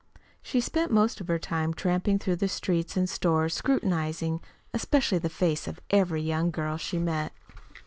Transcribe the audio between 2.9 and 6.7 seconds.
and stores, scrutinizing especially the face of every young